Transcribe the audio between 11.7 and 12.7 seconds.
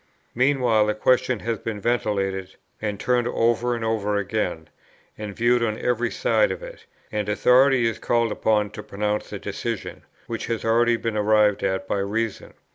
by reason.